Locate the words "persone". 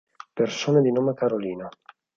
0.33-0.81